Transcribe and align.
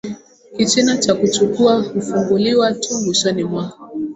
Kichina 0.57 0.97
cha 0.97 1.15
kuchukua 1.15 1.81
hufunguliwa 1.81 2.73
tu 2.73 2.93
mwishoni 3.01 3.43
mwa 3.43 3.73